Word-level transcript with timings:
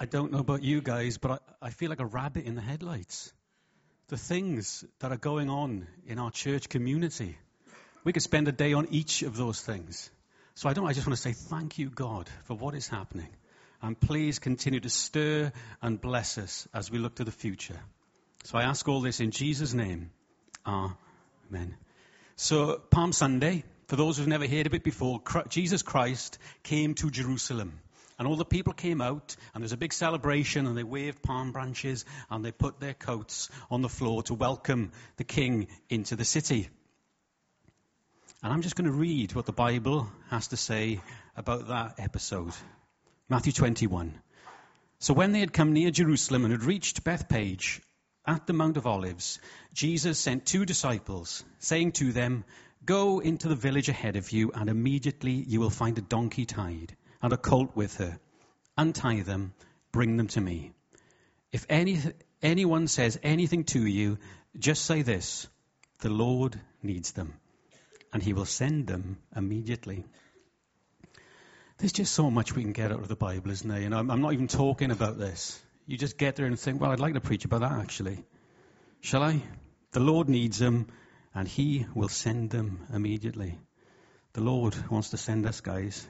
I 0.00 0.04
don't 0.06 0.30
know 0.30 0.38
about 0.38 0.62
you 0.62 0.80
guys, 0.80 1.18
but 1.18 1.42
I, 1.62 1.66
I 1.66 1.70
feel 1.70 1.90
like 1.90 2.00
a 2.00 2.06
rabbit 2.06 2.44
in 2.44 2.54
the 2.54 2.60
headlights. 2.60 3.32
The 4.08 4.16
things 4.16 4.84
that 5.00 5.10
are 5.10 5.18
going 5.18 5.50
on 5.50 5.88
in 6.06 6.18
our 6.18 6.30
church 6.30 6.68
community. 6.68 7.36
We 8.04 8.12
could 8.12 8.22
spend 8.22 8.46
a 8.48 8.52
day 8.52 8.72
on 8.74 8.88
each 8.90 9.22
of 9.22 9.36
those 9.36 9.60
things. 9.60 10.10
So 10.54 10.68
I 10.68 10.72
don't, 10.72 10.86
I 10.86 10.92
just 10.92 11.06
want 11.06 11.16
to 11.16 11.22
say 11.22 11.32
thank 11.32 11.78
you, 11.78 11.90
God, 11.90 12.28
for 12.44 12.54
what 12.54 12.74
is 12.74 12.88
happening. 12.88 13.28
And 13.82 13.98
please 13.98 14.38
continue 14.38 14.80
to 14.80 14.88
stir 14.88 15.52
and 15.82 16.00
bless 16.00 16.38
us 16.38 16.68
as 16.72 16.90
we 16.90 16.98
look 16.98 17.16
to 17.16 17.24
the 17.24 17.32
future. 17.32 17.78
So 18.44 18.56
I 18.56 18.62
ask 18.62 18.88
all 18.88 19.00
this 19.00 19.20
in 19.20 19.30
Jesus' 19.30 19.74
name. 19.74 20.10
Amen. 20.66 21.76
So, 22.36 22.80
Palm 22.90 23.12
Sunday, 23.12 23.64
for 23.88 23.96
those 23.96 24.16
who've 24.16 24.28
never 24.28 24.46
heard 24.46 24.66
of 24.66 24.74
it 24.74 24.84
before, 24.84 25.20
Jesus 25.48 25.82
Christ 25.82 26.38
came 26.62 26.94
to 26.94 27.10
Jerusalem. 27.10 27.80
And 28.18 28.26
all 28.26 28.34
the 28.34 28.44
people 28.44 28.72
came 28.72 29.00
out, 29.00 29.36
and 29.54 29.62
there's 29.62 29.72
a 29.72 29.76
big 29.76 29.92
celebration, 29.92 30.66
and 30.66 30.76
they 30.76 30.82
waved 30.82 31.22
palm 31.22 31.52
branches, 31.52 32.04
and 32.28 32.44
they 32.44 32.50
put 32.50 32.80
their 32.80 32.94
coats 32.94 33.48
on 33.70 33.80
the 33.80 33.88
floor 33.88 34.24
to 34.24 34.34
welcome 34.34 34.90
the 35.18 35.24
king 35.24 35.68
into 35.88 36.16
the 36.16 36.24
city. 36.24 36.68
And 38.42 38.52
I'm 38.52 38.62
just 38.62 38.74
going 38.74 38.90
to 38.90 38.96
read 38.96 39.34
what 39.34 39.46
the 39.46 39.52
Bible 39.52 40.08
has 40.30 40.48
to 40.48 40.56
say 40.56 41.00
about 41.36 41.68
that 41.68 41.94
episode. 41.98 42.52
Matthew 43.28 43.52
21. 43.52 44.20
So 44.98 45.14
when 45.14 45.30
they 45.30 45.40
had 45.40 45.52
come 45.52 45.72
near 45.72 45.92
Jerusalem 45.92 46.44
and 46.44 46.50
had 46.52 46.64
reached 46.64 47.04
Bethphage 47.04 47.80
at 48.26 48.48
the 48.48 48.52
Mount 48.52 48.76
of 48.76 48.86
Olives, 48.86 49.38
Jesus 49.72 50.18
sent 50.18 50.44
two 50.44 50.64
disciples, 50.64 51.44
saying 51.60 51.92
to 51.92 52.12
them, 52.12 52.44
Go 52.84 53.20
into 53.20 53.46
the 53.46 53.54
village 53.54 53.88
ahead 53.88 54.16
of 54.16 54.32
you, 54.32 54.50
and 54.52 54.68
immediately 54.68 55.32
you 55.34 55.60
will 55.60 55.70
find 55.70 55.98
a 55.98 56.02
donkey 56.02 56.46
tied 56.46 56.96
and 57.22 57.32
a 57.32 57.36
colt 57.36 57.74
with 57.74 57.96
her. 57.96 58.18
Untie 58.76 59.22
them, 59.22 59.54
bring 59.92 60.16
them 60.16 60.28
to 60.28 60.40
me. 60.40 60.72
If 61.52 61.66
any, 61.68 61.98
anyone 62.42 62.86
says 62.86 63.18
anything 63.22 63.64
to 63.64 63.84
you, 63.84 64.18
just 64.56 64.84
say 64.84 65.02
this 65.02 65.48
The 66.00 66.10
Lord 66.10 66.60
needs 66.82 67.12
them, 67.12 67.34
and 68.12 68.22
he 68.22 68.32
will 68.32 68.44
send 68.46 68.86
them 68.86 69.18
immediately. 69.34 70.04
There's 71.78 71.92
just 71.92 72.12
so 72.12 72.30
much 72.30 72.54
we 72.54 72.62
can 72.62 72.72
get 72.72 72.90
out 72.90 73.00
of 73.00 73.08
the 73.08 73.16
Bible, 73.16 73.52
isn't 73.52 73.68
there? 73.68 73.82
And 73.82 73.94
I'm, 73.94 74.10
I'm 74.10 74.20
not 74.20 74.32
even 74.32 74.48
talking 74.48 74.90
about 74.90 75.16
this. 75.16 75.60
You 75.86 75.96
just 75.96 76.18
get 76.18 76.36
there 76.36 76.46
and 76.46 76.58
think, 76.58 76.80
well, 76.80 76.90
I'd 76.90 77.00
like 77.00 77.14
to 77.14 77.20
preach 77.20 77.44
about 77.44 77.60
that 77.60 77.72
actually. 77.72 78.24
Shall 79.00 79.22
I? 79.22 79.42
The 79.92 80.00
Lord 80.00 80.28
needs 80.28 80.58
them, 80.58 80.88
and 81.34 81.46
he 81.46 81.86
will 81.94 82.08
send 82.08 82.50
them 82.50 82.86
immediately. 82.92 83.58
The 84.32 84.40
Lord 84.42 84.76
wants 84.90 85.10
to 85.10 85.16
send 85.16 85.46
us, 85.46 85.60
guys. 85.60 86.06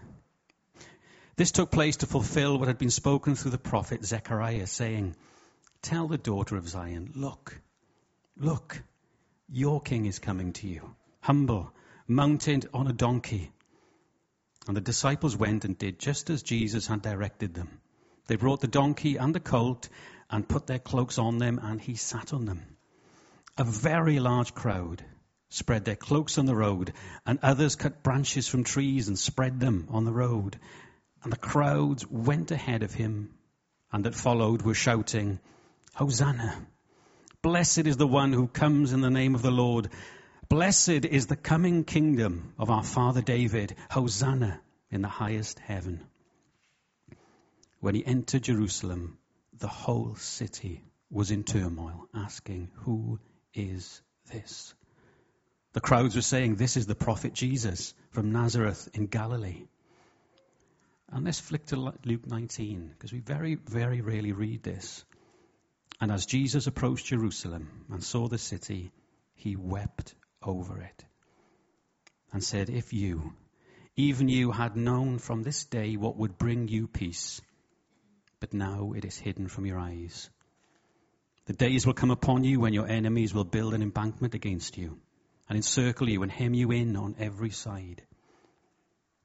This 1.38 1.52
took 1.52 1.70
place 1.70 1.98
to 1.98 2.06
fulfill 2.06 2.58
what 2.58 2.66
had 2.66 2.78
been 2.78 2.90
spoken 2.90 3.36
through 3.36 3.52
the 3.52 3.58
prophet 3.58 4.04
Zechariah, 4.04 4.66
saying, 4.66 5.14
Tell 5.82 6.08
the 6.08 6.18
daughter 6.18 6.56
of 6.56 6.68
Zion, 6.68 7.12
look, 7.14 7.56
look, 8.36 8.82
your 9.48 9.80
king 9.80 10.06
is 10.06 10.18
coming 10.18 10.52
to 10.54 10.66
you, 10.66 10.96
humble, 11.20 11.72
mounted 12.08 12.68
on 12.74 12.88
a 12.88 12.92
donkey. 12.92 13.52
And 14.66 14.76
the 14.76 14.80
disciples 14.80 15.36
went 15.36 15.64
and 15.64 15.78
did 15.78 16.00
just 16.00 16.28
as 16.28 16.42
Jesus 16.42 16.88
had 16.88 17.02
directed 17.02 17.54
them. 17.54 17.68
They 18.26 18.34
brought 18.34 18.60
the 18.60 18.66
donkey 18.66 19.14
and 19.14 19.32
the 19.32 19.38
colt 19.38 19.88
and 20.28 20.48
put 20.48 20.66
their 20.66 20.80
cloaks 20.80 21.18
on 21.18 21.38
them, 21.38 21.60
and 21.62 21.80
he 21.80 21.94
sat 21.94 22.32
on 22.32 22.46
them. 22.46 22.64
A 23.56 23.62
very 23.62 24.18
large 24.18 24.54
crowd 24.56 25.04
spread 25.50 25.84
their 25.84 25.94
cloaks 25.94 26.36
on 26.36 26.46
the 26.46 26.56
road, 26.56 26.92
and 27.24 27.38
others 27.44 27.76
cut 27.76 28.02
branches 28.02 28.48
from 28.48 28.64
trees 28.64 29.06
and 29.06 29.16
spread 29.16 29.60
them 29.60 29.86
on 29.90 30.04
the 30.04 30.12
road. 30.12 30.58
And 31.22 31.32
the 31.32 31.36
crowds 31.36 32.06
went 32.06 32.50
ahead 32.50 32.82
of 32.82 32.94
him, 32.94 33.34
and 33.92 34.04
that 34.04 34.14
followed 34.14 34.62
were 34.62 34.74
shouting, 34.74 35.40
Hosanna! 35.94 36.66
Blessed 37.42 37.86
is 37.86 37.96
the 37.96 38.06
one 38.06 38.32
who 38.32 38.48
comes 38.48 38.92
in 38.92 39.00
the 39.00 39.10
name 39.10 39.34
of 39.34 39.42
the 39.42 39.50
Lord. 39.50 39.90
Blessed 40.48 41.04
is 41.04 41.26
the 41.26 41.36
coming 41.36 41.84
kingdom 41.84 42.54
of 42.58 42.70
our 42.70 42.82
father 42.82 43.22
David. 43.22 43.74
Hosanna 43.90 44.60
in 44.90 45.02
the 45.02 45.08
highest 45.08 45.58
heaven. 45.58 46.06
When 47.80 47.94
he 47.94 48.04
entered 48.04 48.42
Jerusalem, 48.42 49.18
the 49.58 49.68
whole 49.68 50.14
city 50.16 50.84
was 51.10 51.30
in 51.30 51.44
turmoil, 51.44 52.08
asking, 52.14 52.70
Who 52.84 53.20
is 53.54 54.02
this? 54.32 54.74
The 55.72 55.80
crowds 55.80 56.16
were 56.16 56.22
saying, 56.22 56.56
This 56.56 56.76
is 56.76 56.86
the 56.86 56.94
prophet 56.94 57.34
Jesus 57.34 57.94
from 58.10 58.32
Nazareth 58.32 58.88
in 58.94 59.06
Galilee. 59.06 59.66
And 61.10 61.24
let's 61.24 61.40
flick 61.40 61.66
to 61.66 61.76
Luke 62.04 62.26
19, 62.26 62.88
because 62.90 63.12
we 63.12 63.20
very, 63.20 63.54
very 63.54 64.02
rarely 64.02 64.32
read 64.32 64.62
this. 64.62 65.04
And 66.00 66.12
as 66.12 66.26
Jesus 66.26 66.66
approached 66.66 67.06
Jerusalem 67.06 67.86
and 67.90 68.04
saw 68.04 68.28
the 68.28 68.38
city, 68.38 68.92
he 69.34 69.56
wept 69.56 70.14
over 70.42 70.80
it 70.80 71.04
and 72.32 72.44
said, 72.44 72.68
If 72.68 72.92
you, 72.92 73.32
even 73.96 74.28
you, 74.28 74.52
had 74.52 74.76
known 74.76 75.18
from 75.18 75.42
this 75.42 75.64
day 75.64 75.96
what 75.96 76.16
would 76.16 76.38
bring 76.38 76.68
you 76.68 76.86
peace, 76.86 77.40
but 78.38 78.52
now 78.52 78.92
it 78.92 79.04
is 79.04 79.16
hidden 79.16 79.48
from 79.48 79.66
your 79.66 79.78
eyes. 79.78 80.28
The 81.46 81.54
days 81.54 81.86
will 81.86 81.94
come 81.94 82.10
upon 82.10 82.44
you 82.44 82.60
when 82.60 82.74
your 82.74 82.86
enemies 82.86 83.32
will 83.32 83.44
build 83.44 83.72
an 83.72 83.82
embankment 83.82 84.34
against 84.34 84.76
you 84.76 84.98
and 85.48 85.56
encircle 85.56 86.08
you 86.08 86.22
and 86.22 86.30
hem 86.30 86.52
you 86.52 86.70
in 86.70 86.94
on 86.96 87.16
every 87.18 87.50
side. 87.50 88.02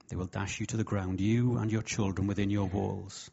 They 0.10 0.16
will 0.16 0.28
dash 0.28 0.60
you 0.60 0.66
to 0.68 0.78
the 0.78 0.84
ground, 0.84 1.20
you 1.20 1.58
and 1.58 1.72
your 1.72 1.82
children 1.82 2.28
within 2.28 2.50
your 2.50 2.68
walls. 2.68 3.32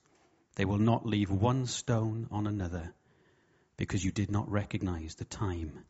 They 0.56 0.64
will 0.64 0.78
not 0.78 1.06
leave 1.06 1.31
one 1.31 1.66
stone 1.66 2.28
on 2.31 2.47
another 2.47 2.92
because 3.76 4.04
you 4.04 4.10
did 4.10 4.31
not 4.31 4.50
recognize 4.50 5.14
the 5.14 5.25
time 5.25 5.84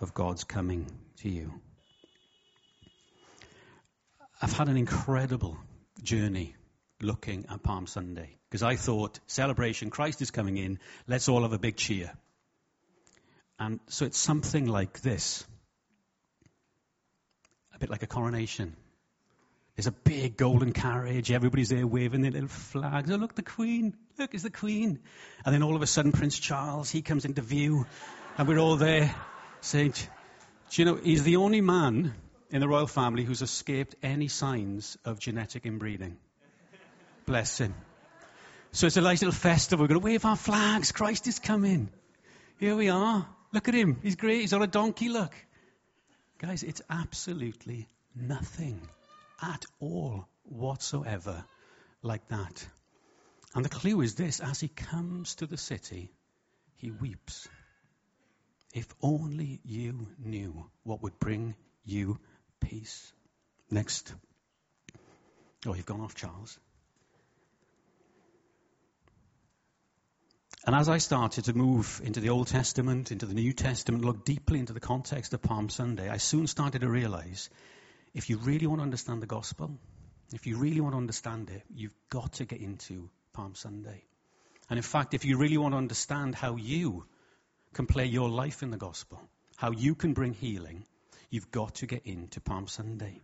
of 0.00 0.14
God's 0.14 0.44
coming 0.44 0.86
to 1.18 1.28
you. 1.28 1.60
I've 4.42 4.52
had 4.52 4.68
an 4.68 4.76
incredible 4.76 5.58
journey 6.02 6.54
looking 7.02 7.46
at 7.50 7.62
Palm 7.62 7.86
Sunday 7.86 8.38
because 8.48 8.62
I 8.62 8.76
thought 8.76 9.20
celebration, 9.26 9.90
Christ 9.90 10.22
is 10.22 10.30
coming 10.30 10.56
in, 10.56 10.78
let's 11.06 11.28
all 11.28 11.42
have 11.42 11.52
a 11.52 11.58
big 11.58 11.76
cheer. 11.76 12.12
And 13.58 13.80
so 13.88 14.06
it's 14.06 14.18
something 14.18 14.66
like 14.66 15.00
this 15.02 15.44
a 17.74 17.78
bit 17.78 17.90
like 17.90 18.02
a 18.02 18.06
coronation. 18.06 18.74
There's 19.80 19.86
a 19.86 19.92
big 19.92 20.36
golden 20.36 20.74
carriage. 20.74 21.32
Everybody's 21.32 21.70
there 21.70 21.86
waving 21.86 22.20
their 22.20 22.32
little 22.32 22.50
flags. 22.50 23.10
Oh, 23.10 23.16
look, 23.16 23.34
the 23.34 23.40
Queen. 23.40 23.94
Look, 24.18 24.34
it's 24.34 24.42
the 24.42 24.50
Queen. 24.50 24.98
And 25.42 25.54
then 25.54 25.62
all 25.62 25.74
of 25.74 25.80
a 25.80 25.86
sudden, 25.86 26.12
Prince 26.12 26.38
Charles, 26.38 26.90
he 26.90 27.00
comes 27.00 27.24
into 27.24 27.40
view. 27.40 27.86
And 28.36 28.46
we're 28.46 28.58
all 28.58 28.76
there 28.76 29.14
saying, 29.62 29.94
Do 30.68 30.82
you 30.82 30.84
know, 30.84 30.96
he's 30.96 31.22
the 31.22 31.36
only 31.36 31.62
man 31.62 32.12
in 32.50 32.60
the 32.60 32.68
royal 32.68 32.88
family 32.88 33.24
who's 33.24 33.40
escaped 33.40 33.94
any 34.02 34.28
signs 34.28 34.98
of 35.06 35.18
genetic 35.18 35.64
inbreeding. 35.64 36.18
Bless 37.24 37.56
him. 37.56 37.72
So 38.72 38.86
it's 38.86 38.98
a 38.98 39.00
nice 39.00 39.22
little 39.22 39.32
festival. 39.32 39.84
We're 39.84 39.88
going 39.88 40.00
to 40.02 40.04
wave 40.04 40.26
our 40.26 40.36
flags. 40.36 40.92
Christ 40.92 41.26
is 41.26 41.38
coming. 41.38 41.88
Here 42.58 42.76
we 42.76 42.90
are. 42.90 43.26
Look 43.50 43.66
at 43.68 43.74
him. 43.74 43.98
He's 44.02 44.16
great. 44.16 44.42
He's 44.42 44.52
on 44.52 44.60
a 44.60 44.66
donkey. 44.66 45.08
Look. 45.08 45.32
Guys, 46.36 46.64
it's 46.64 46.82
absolutely 46.90 47.88
nothing 48.14 48.86
at 49.42 49.64
all 49.78 50.26
whatsoever 50.44 51.44
like 52.02 52.26
that. 52.28 52.66
And 53.54 53.64
the 53.64 53.68
clue 53.68 54.00
is 54.00 54.14
this 54.14 54.40
as 54.40 54.60
he 54.60 54.68
comes 54.68 55.36
to 55.36 55.46
the 55.46 55.56
city, 55.56 56.12
he 56.76 56.90
weeps. 56.90 57.48
If 58.72 58.86
only 59.02 59.60
you 59.64 60.06
knew 60.18 60.70
what 60.84 61.02
would 61.02 61.18
bring 61.18 61.56
you 61.84 62.18
peace. 62.60 63.12
Next. 63.70 64.14
Oh, 65.66 65.74
you've 65.74 65.86
gone 65.86 66.00
off, 66.00 66.14
Charles. 66.14 66.58
And 70.66 70.76
as 70.76 70.88
I 70.88 70.98
started 70.98 71.46
to 71.46 71.54
move 71.54 72.00
into 72.04 72.20
the 72.20 72.28
Old 72.28 72.46
Testament, 72.46 73.10
into 73.10 73.26
the 73.26 73.34
New 73.34 73.52
Testament, 73.52 74.04
look 74.04 74.24
deeply 74.24 74.58
into 74.58 74.74
the 74.74 74.80
context 74.80 75.32
of 75.32 75.42
Palm 75.42 75.70
Sunday, 75.70 76.08
I 76.08 76.18
soon 76.18 76.46
started 76.46 76.82
to 76.82 76.88
realize 76.88 77.48
if 78.14 78.28
you 78.28 78.38
really 78.38 78.66
want 78.66 78.80
to 78.80 78.84
understand 78.84 79.22
the 79.22 79.26
gospel, 79.26 79.70
if 80.32 80.46
you 80.46 80.56
really 80.56 80.80
want 80.80 80.94
to 80.94 80.98
understand 80.98 81.50
it, 81.50 81.62
you've 81.74 81.94
got 82.08 82.34
to 82.34 82.44
get 82.44 82.60
into 82.60 83.08
Palm 83.32 83.54
Sunday. 83.54 84.04
And 84.68 84.78
in 84.78 84.82
fact, 84.82 85.14
if 85.14 85.24
you 85.24 85.38
really 85.38 85.58
want 85.58 85.74
to 85.74 85.78
understand 85.78 86.34
how 86.34 86.56
you 86.56 87.04
can 87.72 87.86
play 87.86 88.06
your 88.06 88.28
life 88.28 88.62
in 88.62 88.70
the 88.70 88.76
gospel, 88.76 89.20
how 89.56 89.72
you 89.72 89.94
can 89.94 90.12
bring 90.12 90.34
healing, 90.34 90.84
you've 91.30 91.50
got 91.50 91.76
to 91.76 91.86
get 91.86 92.06
into 92.06 92.40
Palm 92.40 92.66
Sunday. 92.66 93.20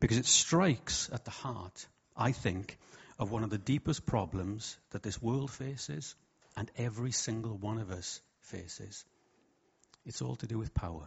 Because 0.00 0.18
it 0.18 0.26
strikes 0.26 1.08
at 1.12 1.24
the 1.24 1.30
heart, 1.30 1.86
I 2.16 2.32
think, 2.32 2.78
of 3.18 3.30
one 3.30 3.44
of 3.44 3.50
the 3.50 3.58
deepest 3.58 4.04
problems 4.04 4.76
that 4.90 5.02
this 5.02 5.20
world 5.20 5.50
faces 5.50 6.14
and 6.56 6.70
every 6.76 7.12
single 7.12 7.56
one 7.56 7.78
of 7.78 7.90
us 7.90 8.20
faces. 8.42 9.04
It's 10.04 10.22
all 10.22 10.36
to 10.36 10.46
do 10.46 10.58
with 10.58 10.74
power. 10.74 11.06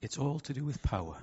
It's 0.00 0.18
all 0.18 0.40
to 0.40 0.52
do 0.52 0.64
with 0.64 0.82
power. 0.82 1.16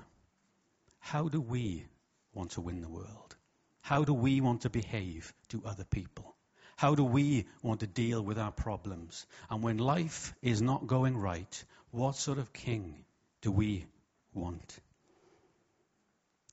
How 1.00 1.28
do 1.28 1.40
we 1.40 1.86
want 2.32 2.52
to 2.52 2.60
win 2.60 2.80
the 2.80 2.88
world? 2.88 3.36
How 3.80 4.04
do 4.04 4.14
we 4.14 4.40
want 4.40 4.62
to 4.62 4.70
behave 4.70 5.32
to 5.48 5.62
other 5.66 5.84
people? 5.84 6.36
How 6.76 6.94
do 6.94 7.04
we 7.04 7.46
want 7.62 7.80
to 7.80 7.86
deal 7.86 8.22
with 8.22 8.38
our 8.38 8.52
problems? 8.52 9.26
And 9.50 9.62
when 9.62 9.78
life 9.78 10.32
is 10.40 10.62
not 10.62 10.86
going 10.86 11.16
right, 11.16 11.64
what 11.90 12.16
sort 12.16 12.38
of 12.38 12.52
king 12.52 13.04
do 13.42 13.50
we 13.50 13.86
want? 14.32 14.78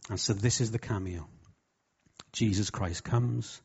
And 0.09 0.19
so 0.19 0.33
this 0.33 0.61
is 0.61 0.71
the 0.71 0.79
cameo. 0.79 1.27
Jesus 2.33 2.69
Christ 2.69 3.03
comes 3.03 3.61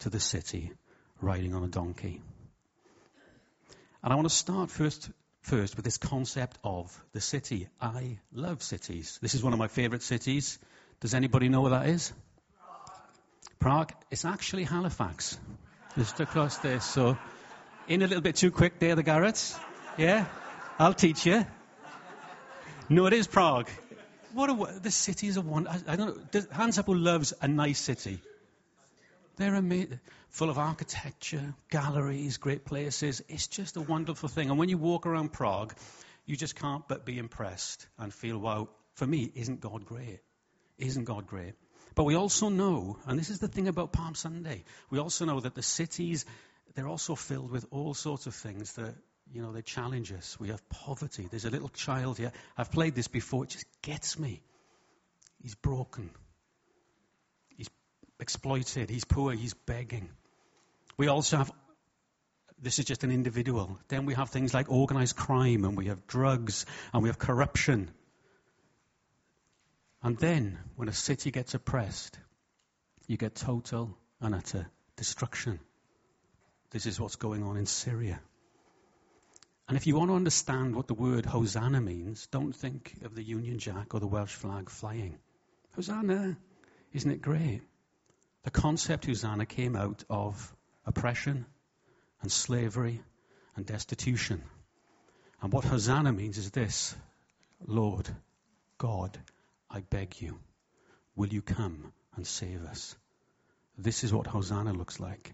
to 0.00 0.10
the 0.10 0.20
city 0.20 0.72
riding 1.20 1.54
on 1.54 1.64
a 1.64 1.68
donkey. 1.68 2.22
And 4.02 4.12
I 4.12 4.16
want 4.16 4.28
to 4.28 4.34
start 4.34 4.70
first, 4.70 5.10
first 5.46 5.76
with 5.76 5.84
this 5.84 5.96
concept 5.96 6.58
of 6.64 6.92
the 7.12 7.20
city. 7.20 7.68
I 7.80 8.18
love 8.32 8.62
cities. 8.62 9.18
This 9.22 9.34
is 9.34 9.42
one 9.42 9.52
of 9.52 9.58
my 9.58 9.68
favorite 9.68 10.02
cities. 10.02 10.58
Does 11.00 11.14
anybody 11.14 11.48
know 11.48 11.60
where 11.60 11.70
that 11.70 11.86
is? 11.86 12.12
Prague. 13.60 13.92
It's 14.10 14.24
actually 14.24 14.64
Halifax. 14.64 15.38
Just 15.96 16.18
across 16.20 16.58
there. 16.58 16.80
So, 16.80 17.16
in 17.86 18.02
a 18.02 18.06
little 18.06 18.22
bit 18.22 18.36
too 18.36 18.50
quick 18.50 18.80
there, 18.80 18.96
the 18.96 19.04
Garrets. 19.04 19.56
Yeah? 19.96 20.26
I'll 20.80 20.94
teach 20.94 21.24
you. 21.26 21.46
No, 22.88 23.06
it 23.06 23.12
is 23.12 23.28
Prague. 23.28 23.68
What 24.32 24.50
a, 24.50 24.80
the 24.80 24.90
city 24.90 25.28
is 25.28 25.36
a 25.36 25.42
one. 25.42 25.68
I, 25.68 25.78
I 25.86 25.96
don't 25.96 26.34
know. 26.34 26.42
Hands 26.50 26.76
up 26.78 26.86
who 26.86 26.94
loves 26.94 27.32
a 27.40 27.48
nice 27.48 27.78
city. 27.78 28.20
They're 29.36 29.62
full 30.30 30.50
of 30.50 30.58
architecture, 30.58 31.54
galleries, 31.70 32.38
great 32.38 32.64
places. 32.64 33.22
It's 33.28 33.46
just 33.46 33.76
a 33.76 33.80
wonderful 33.80 34.28
thing. 34.28 34.50
And 34.50 34.58
when 34.58 34.68
you 34.68 34.78
walk 34.78 35.06
around 35.06 35.32
Prague, 35.32 35.74
you 36.24 36.36
just 36.36 36.56
can't 36.56 36.86
but 36.88 37.04
be 37.04 37.18
impressed 37.18 37.86
and 37.98 38.12
feel, 38.12 38.38
wow, 38.38 38.68
for 38.94 39.06
me, 39.06 39.30
isn't 39.34 39.60
God 39.60 39.84
great? 39.84 40.20
Isn't 40.78 41.04
God 41.04 41.26
great? 41.26 41.54
But 41.94 42.04
we 42.04 42.14
also 42.14 42.48
know, 42.48 42.98
and 43.06 43.18
this 43.18 43.30
is 43.30 43.38
the 43.38 43.48
thing 43.48 43.68
about 43.68 43.92
Palm 43.92 44.14
Sunday, 44.14 44.64
we 44.90 44.98
also 44.98 45.24
know 45.24 45.40
that 45.40 45.54
the 45.54 45.62
cities, 45.62 46.24
they're 46.74 46.88
also 46.88 47.14
filled 47.14 47.50
with 47.50 47.66
all 47.70 47.94
sorts 47.94 48.26
of 48.26 48.34
things 48.34 48.72
that 48.74 48.94
you 49.32 49.42
know, 49.42 49.52
they 49.52 49.62
challenge 49.62 50.12
us. 50.12 50.38
We 50.38 50.48
have 50.48 50.68
poverty. 50.68 51.26
There's 51.28 51.44
a 51.44 51.50
little 51.50 51.68
child 51.68 52.18
here. 52.18 52.32
I've 52.56 52.70
played 52.70 52.94
this 52.94 53.08
before. 53.08 53.44
It 53.44 53.50
just 53.50 53.66
gets 53.82 54.18
me. 54.18 54.40
He's 55.42 55.54
broken. 55.54 56.10
Exploited. 58.18 58.90
He's 58.90 59.04
poor. 59.04 59.32
He's 59.32 59.54
begging. 59.54 60.08
We 60.96 61.08
also 61.08 61.36
have, 61.38 61.52
this 62.60 62.78
is 62.78 62.84
just 62.86 63.04
an 63.04 63.10
individual. 63.10 63.78
Then 63.88 64.06
we 64.06 64.14
have 64.14 64.30
things 64.30 64.54
like 64.54 64.70
organized 64.70 65.16
crime, 65.16 65.64
and 65.64 65.76
we 65.76 65.86
have 65.86 66.06
drugs, 66.06 66.64
and 66.92 67.02
we 67.02 67.08
have 67.08 67.18
corruption. 67.18 67.90
And 70.02 70.16
then, 70.18 70.58
when 70.76 70.88
a 70.88 70.92
city 70.92 71.30
gets 71.30 71.54
oppressed, 71.54 72.18
you 73.06 73.16
get 73.16 73.34
total 73.34 73.96
and 74.20 74.34
utter 74.34 74.66
destruction. 74.96 75.60
This 76.70 76.86
is 76.86 77.00
what's 77.00 77.16
going 77.16 77.42
on 77.42 77.56
in 77.56 77.66
Syria. 77.66 78.20
And 79.68 79.76
if 79.76 79.86
you 79.86 79.96
want 79.96 80.10
to 80.10 80.14
understand 80.14 80.76
what 80.76 80.86
the 80.86 80.94
word 80.94 81.26
Hosanna 81.26 81.80
means, 81.80 82.28
don't 82.28 82.54
think 82.54 82.94
of 83.02 83.14
the 83.14 83.22
Union 83.22 83.58
Jack 83.58 83.94
or 83.94 84.00
the 84.00 84.06
Welsh 84.06 84.32
flag 84.32 84.70
flying. 84.70 85.18
Hosanna, 85.74 86.36
isn't 86.92 87.10
it 87.10 87.20
great? 87.20 87.62
The 88.46 88.52
concept 88.52 89.06
Hosanna 89.06 89.44
came 89.44 89.74
out 89.74 90.04
of 90.08 90.54
oppression 90.84 91.46
and 92.22 92.30
slavery 92.30 93.02
and 93.56 93.66
destitution. 93.66 94.40
And 95.42 95.52
what 95.52 95.64
Hosanna 95.64 96.12
means 96.12 96.38
is 96.38 96.52
this 96.52 96.94
Lord, 97.66 98.08
God, 98.78 99.18
I 99.68 99.80
beg 99.80 100.22
you, 100.22 100.38
will 101.16 101.26
you 101.26 101.42
come 101.42 101.92
and 102.14 102.24
save 102.24 102.64
us? 102.66 102.94
This 103.76 104.04
is 104.04 104.12
what 104.12 104.28
Hosanna 104.28 104.72
looks 104.72 105.00
like. 105.00 105.32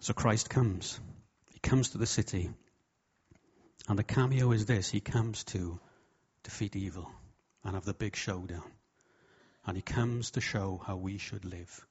So 0.00 0.12
Christ 0.12 0.50
comes. 0.50 0.98
He 1.52 1.60
comes 1.60 1.90
to 1.90 1.98
the 1.98 2.06
city. 2.06 2.50
And 3.88 3.96
the 3.96 4.02
cameo 4.02 4.50
is 4.50 4.66
this 4.66 4.88
He 4.88 4.98
comes 4.98 5.44
to 5.44 5.78
defeat 6.42 6.74
evil 6.74 7.08
and 7.62 7.74
have 7.76 7.84
the 7.84 7.94
big 7.94 8.16
showdown. 8.16 8.72
And 9.68 9.76
He 9.76 9.82
comes 9.82 10.30
to 10.30 10.40
show 10.40 10.80
how 10.86 10.96
we 10.96 11.18
should 11.18 11.44
live. 11.44 11.86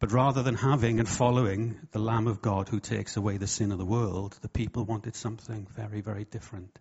But 0.00 0.10
rather 0.10 0.42
than 0.42 0.56
having 0.56 0.98
and 0.98 1.08
following 1.08 1.78
the 1.92 2.00
Lamb 2.00 2.26
of 2.26 2.42
God 2.42 2.68
who 2.68 2.80
takes 2.80 3.16
away 3.16 3.36
the 3.36 3.46
sin 3.46 3.70
of 3.70 3.78
the 3.78 3.84
world, 3.84 4.36
the 4.42 4.48
people 4.48 4.84
wanted 4.84 5.14
something 5.14 5.68
very, 5.76 6.00
very 6.00 6.24
different. 6.24 6.76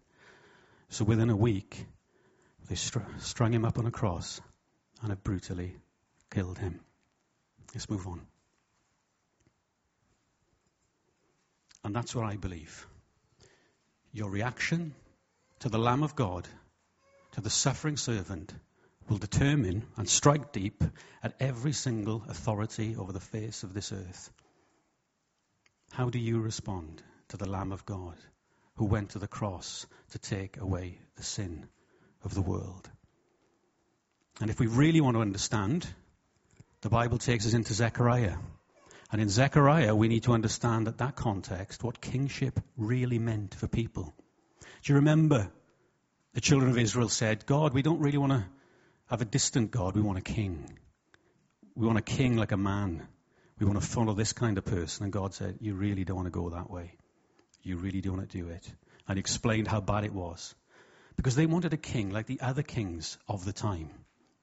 So 0.89 1.05
within 1.05 1.29
a 1.29 1.35
week, 1.35 1.85
they 2.67 2.73
strung 2.73 3.53
him 3.53 3.63
up 3.63 3.77
on 3.77 3.85
a 3.85 3.91
cross 3.91 4.41
and 5.01 5.11
have 5.11 5.23
brutally 5.23 5.75
killed 6.31 6.57
him. 6.57 6.79
Let's 7.75 7.91
move 7.91 8.07
on. 8.07 8.21
And 11.83 11.95
that's 11.95 12.15
what 12.15 12.25
I 12.25 12.37
believe. 12.37 12.87
Your 14.13 14.31
reaction 14.31 14.95
to 15.59 15.69
the 15.69 15.77
Lamb 15.77 16.01
of 16.01 16.15
God, 16.15 16.47
to 17.33 17.41
the 17.41 17.51
suffering 17.51 17.97
servant, 17.97 18.51
will 19.09 19.17
determine 19.17 19.85
and 19.97 20.07
strike 20.09 20.51
deep 20.51 20.83
at 21.21 21.35
every 21.39 21.73
single 21.73 22.23
authority 22.27 22.95
over 22.97 23.11
the 23.11 23.19
face 23.19 23.63
of 23.63 23.73
this 23.73 23.91
earth. 23.91 24.31
How 25.91 26.09
do 26.09 26.19
you 26.19 26.39
respond 26.39 27.03
to 27.29 27.37
the 27.37 27.49
Lamb 27.49 27.71
of 27.71 27.85
God 27.85 28.15
who 28.75 28.85
went 28.85 29.11
to 29.11 29.19
the 29.19 29.27
cross 29.27 29.85
to 30.11 30.19
take 30.19 30.57
away 30.57 30.97
the 31.15 31.23
sin 31.23 31.67
of 32.23 32.33
the 32.33 32.41
world? 32.41 32.89
And 34.41 34.49
if 34.49 34.59
we 34.59 34.67
really 34.67 35.01
want 35.01 35.15
to 35.15 35.21
understand, 35.21 35.87
the 36.81 36.89
Bible 36.89 37.17
takes 37.17 37.45
us 37.45 37.53
into 37.53 37.73
Zechariah. 37.73 38.37
And 39.11 39.21
in 39.21 39.29
Zechariah, 39.29 39.95
we 39.95 40.07
need 40.07 40.23
to 40.23 40.33
understand 40.33 40.87
that 40.87 40.97
that 40.97 41.15
context, 41.15 41.83
what 41.83 42.01
kingship 42.01 42.59
really 42.75 43.19
meant 43.19 43.53
for 43.53 43.67
people. 43.67 44.11
Do 44.61 44.91
you 44.91 44.95
remember 44.95 45.51
the 46.33 46.41
children 46.41 46.71
of 46.71 46.79
Israel 46.79 47.09
said, 47.09 47.45
God, 47.45 47.73
we 47.73 47.83
don't 47.83 47.99
really 47.99 48.17
want 48.17 48.31
to 48.31 48.45
have 49.13 49.21
a 49.21 49.25
distant 49.25 49.69
God, 49.69 49.95
we 49.95 50.01
want 50.01 50.17
a 50.17 50.21
king. 50.21 50.75
We 51.75 51.85
want 51.85 51.99
a 51.99 52.01
king 52.01 52.35
like 52.35 52.51
a 52.51 52.57
man. 52.57 53.07
We 53.59 53.67
want 53.67 53.79
to 53.79 53.87
follow 53.87 54.15
this 54.15 54.33
kind 54.33 54.57
of 54.57 54.65
person. 54.65 55.03
And 55.03 55.13
God 55.13 55.35
said, 55.35 55.59
You 55.61 55.75
really 55.75 56.03
don't 56.03 56.15
want 56.15 56.25
to 56.25 56.31
go 56.31 56.49
that 56.49 56.71
way. 56.71 56.97
You 57.61 57.77
really 57.77 58.01
don't 58.01 58.17
want 58.17 58.31
to 58.31 58.37
do 58.39 58.49
it. 58.49 58.67
And 59.07 59.17
he 59.17 59.19
explained 59.19 59.67
how 59.67 59.81
bad 59.81 60.03
it 60.03 60.13
was. 60.13 60.55
Because 61.15 61.35
they 61.35 61.45
wanted 61.45 61.73
a 61.73 61.77
king 61.77 62.09
like 62.09 62.25
the 62.25 62.41
other 62.41 62.63
kings 62.63 63.19
of 63.29 63.45
the 63.45 63.53
time. 63.53 63.91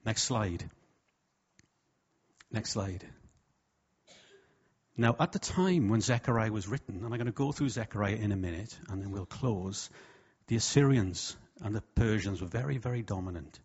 Next 0.05 0.23
slide. 0.23 0.63
Next 2.49 2.71
slide. 2.71 3.05
Now, 4.95 5.17
at 5.19 5.33
the 5.33 5.39
time 5.39 5.89
when 5.89 5.99
Zechariah 5.99 6.51
was 6.51 6.69
written, 6.69 6.95
and 6.95 7.03
I'm 7.03 7.11
going 7.11 7.25
to 7.25 7.33
go 7.33 7.51
through 7.51 7.69
Zechariah 7.69 8.15
in 8.15 8.31
a 8.31 8.37
minute, 8.37 8.73
and 8.87 9.01
then 9.01 9.11
we'll 9.11 9.25
close, 9.25 9.89
the 10.47 10.55
Assyrians 10.55 11.35
and 11.59 11.75
the 11.75 11.81
Persians 11.81 12.39
were 12.39 12.47
very, 12.47 12.77
very 12.77 13.01
dominant. 13.01 13.59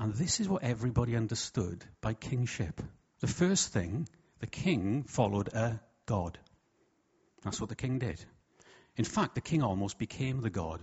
And 0.00 0.14
this 0.14 0.38
is 0.38 0.48
what 0.48 0.62
everybody 0.62 1.16
understood 1.16 1.84
by 2.00 2.14
kingship. 2.14 2.80
The 3.18 3.26
first 3.26 3.72
thing, 3.72 4.08
the 4.38 4.46
king 4.46 5.02
followed 5.02 5.48
a 5.48 5.80
god. 6.06 6.38
That's 7.42 7.60
what 7.60 7.68
the 7.68 7.74
king 7.74 7.98
did. 7.98 8.24
In 8.96 9.04
fact, 9.04 9.34
the 9.34 9.40
king 9.40 9.60
almost 9.60 9.98
became 9.98 10.40
the 10.40 10.50
god. 10.50 10.80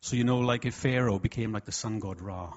So, 0.00 0.16
you 0.16 0.24
know, 0.24 0.38
like 0.38 0.64
if 0.64 0.74
Pharaoh 0.74 1.18
became 1.18 1.52
like 1.52 1.66
the 1.66 1.72
sun 1.72 1.98
god 1.98 2.22
Ra. 2.22 2.54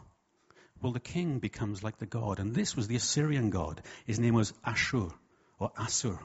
Well, 0.82 0.94
the 0.94 1.02
king 1.02 1.40
becomes 1.40 1.84
like 1.84 1.98
the 1.98 2.06
god. 2.06 2.40
And 2.40 2.56
this 2.56 2.78
was 2.78 2.88
the 2.88 2.96
Assyrian 2.96 3.50
god. 3.50 3.82
His 4.06 4.20
name 4.20 4.36
was 4.36 4.54
Ashur 4.64 5.10
or 5.60 5.72
Assur. 5.78 6.18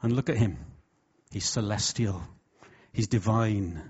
And 0.00 0.14
look 0.14 0.30
at 0.30 0.38
him. 0.38 0.56
He's 1.30 1.46
celestial. 1.46 2.22
He's 2.92 3.08
divine. 3.08 3.82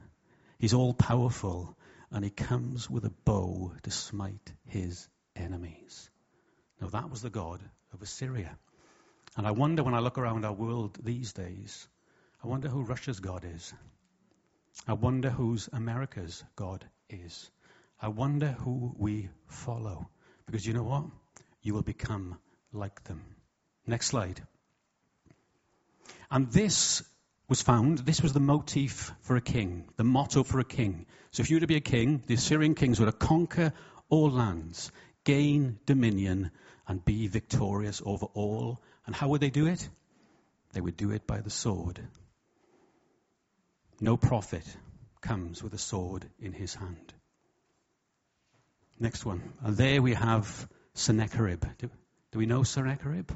He's 0.59 0.75
all 0.75 0.93
powerful. 0.93 1.77
And 2.11 2.25
he 2.25 2.31
comes 2.31 2.91
with 2.91 3.05
a 3.05 3.13
bow 3.25 3.73
to 3.85 3.91
smite 3.93 4.53
his 4.67 5.09
enemies. 5.37 6.11
Now, 6.81 6.89
that 6.89 7.11
was 7.11 7.23
the 7.23 7.31
God 7.31 7.61
of 7.93 8.03
Assyria. 8.03 8.57
And 9.37 9.47
I 9.47 9.53
wonder 9.53 9.83
when 9.83 9.95
I 9.95 10.01
look 10.01 10.19
around 10.19 10.45
our 10.45 10.53
world 10.53 10.99
these 11.03 11.33
days, 11.33 11.89
I 12.43 12.49
wonder 12.49 12.69
who 12.69 12.83
Russia's 12.83 13.21
God 13.21 13.45
is. 13.45 13.73
I 14.87 14.95
wonder 14.95 15.31
whose 15.31 15.69
America's 15.73 16.43
God 16.57 16.85
is. 17.09 17.51
I 18.01 18.09
wonder 18.09 18.49
who 18.49 18.95
we 18.97 19.29
follow. 19.47 20.09
Because 20.47 20.67
you 20.67 20.73
know 20.73 20.83
what? 20.83 21.05
You 21.63 21.75
will 21.75 21.83
become 21.83 22.39
like 22.73 23.05
them. 23.05 23.23
Next 23.87 24.07
slide. 24.07 24.43
And 26.31 26.51
this 26.51 27.03
was 27.49 27.61
found, 27.61 27.99
this 27.99 28.23
was 28.23 28.33
the 28.33 28.41
motif 28.41 29.13
for 29.23 29.37
a 29.37 29.41
king, 29.41 29.89
the 29.97 30.05
motto 30.05 30.45
for 30.45 30.61
a 30.61 30.65
king. 30.65 31.07
So 31.33 31.43
if 31.43 31.51
you 31.51 31.57
were 31.57 31.61
to 31.61 31.67
be 31.67 31.77
a 31.77 31.81
king, 31.81 32.23
the 32.27 32.35
Assyrian 32.35 32.75
kings 32.75 33.01
were 33.01 33.07
to 33.07 33.13
conquer 33.13 33.73
all 34.09 34.31
lands, 34.31 34.91
gain 35.31 35.79
dominion, 35.87 36.51
and 36.89 37.05
be 37.05 37.29
victorious 37.29 38.03
over 38.05 38.27
all. 38.35 38.81
And 39.07 39.15
how 39.15 39.29
would 39.29 39.41
they 39.41 39.51
do 39.51 39.67
it? 39.69 39.89
They 40.73 40.81
would 40.81 40.97
do 40.97 41.13
it 41.13 41.25
by 41.25 41.41
the 41.41 41.51
sword. 41.51 42.01
No 44.01 44.17
prophet 44.17 44.65
comes 45.21 45.63
with 45.63 45.73
a 45.75 45.79
sword 45.79 46.27
in 46.41 46.53
his 46.53 46.75
hand. 46.75 47.13
Next 48.99 49.25
one. 49.25 49.41
And 49.63 49.77
there 49.77 50.03
we 50.03 50.15
have 50.15 50.69
Sennacherib. 50.95 51.65
Do, 51.79 51.91
do 52.33 52.39
we 52.39 52.47
know 52.47 52.65
Sennacherib? 52.65 53.31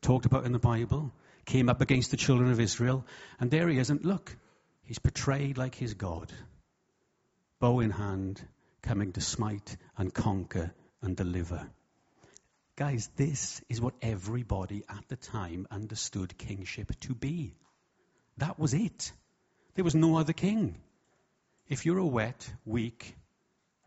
talked 0.00 0.26
about 0.26 0.44
in 0.46 0.52
the 0.52 0.58
Bible, 0.58 1.12
came 1.44 1.68
up 1.68 1.80
against 1.80 2.10
the 2.10 2.16
children 2.16 2.50
of 2.50 2.60
Israel, 2.60 3.04
and 3.40 3.50
there 3.50 3.68
he 3.68 3.78
is. 3.78 3.90
And 3.90 4.04
look, 4.04 4.36
he's 4.82 4.98
portrayed 4.98 5.58
like 5.58 5.76
his 5.76 5.94
God, 5.94 6.32
bow 7.60 7.80
in 7.80 7.90
hand, 7.90 8.40
coming 8.82 9.12
to 9.12 9.20
smite 9.20 9.76
and 9.96 10.12
conquer 10.12 10.72
and 11.02 11.16
deliver. 11.16 11.68
Guys, 12.76 13.08
this 13.16 13.60
is 13.68 13.80
what 13.80 13.94
everybody 14.00 14.82
at 14.88 15.04
the 15.08 15.16
time 15.16 15.66
understood 15.70 16.38
kingship 16.38 16.98
to 17.00 17.14
be. 17.14 17.54
That 18.38 18.58
was 18.58 18.72
it. 18.72 19.12
There 19.74 19.84
was 19.84 19.94
no 19.94 20.16
other 20.16 20.32
king. 20.32 20.80
If 21.68 21.84
you're 21.84 21.98
a 21.98 22.06
wet, 22.06 22.50
weak, 22.64 23.14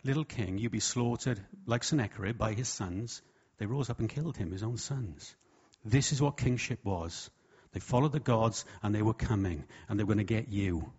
little 0.03 0.23
king, 0.23 0.57
you'd 0.57 0.71
be 0.71 0.79
slaughtered 0.79 1.39
like 1.65 1.83
Sennacherib 1.83 2.37
by 2.37 2.53
his 2.53 2.69
sons. 2.69 3.21
They 3.57 3.65
rose 3.65 3.89
up 3.89 3.99
and 3.99 4.09
killed 4.09 4.37
him, 4.37 4.51
his 4.51 4.63
own 4.63 4.77
sons. 4.77 5.35
This 5.83 6.11
is 6.11 6.21
what 6.21 6.37
kingship 6.37 6.83
was. 6.83 7.29
They 7.73 7.79
followed 7.79 8.11
the 8.11 8.19
gods 8.19 8.65
and 8.81 8.93
they 8.93 9.01
were 9.01 9.13
coming 9.13 9.65
and 9.89 9.99
they 9.99 10.03
were 10.03 10.13
going 10.13 10.25
to 10.25 10.33
get 10.33 10.47
you. 10.47 10.91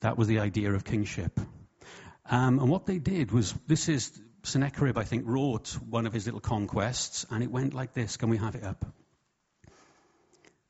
That 0.00 0.18
was 0.18 0.28
the 0.28 0.40
idea 0.40 0.72
of 0.72 0.84
kingship. 0.84 1.38
Um, 2.28 2.58
and 2.58 2.68
what 2.68 2.86
they 2.86 2.98
did 2.98 3.32
was 3.32 3.54
this 3.66 3.88
is 3.88 4.10
Sennacherib, 4.44 4.98
I 4.98 5.04
think, 5.04 5.24
wrote 5.26 5.68
one 5.88 6.06
of 6.06 6.12
his 6.12 6.26
little 6.26 6.40
conquests, 6.40 7.26
and 7.30 7.42
it 7.42 7.50
went 7.50 7.74
like 7.74 7.94
this. 7.94 8.16
Can 8.16 8.28
we 8.28 8.36
have 8.36 8.54
it 8.54 8.62
up? 8.62 8.84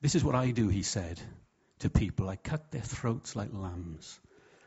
This 0.01 0.15
is 0.15 0.25
what 0.25 0.35
I 0.35 0.51
do, 0.51 0.69
he 0.69 0.83
said 0.83 1.21
to 1.81 1.91
people. 1.91 2.29
I 2.29 2.37
cut 2.37 2.71
their 2.71 2.83
throats 2.83 3.35
like 3.35 3.53
lambs. 3.53 4.19